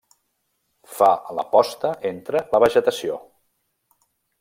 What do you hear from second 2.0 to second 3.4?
entre la vegetació.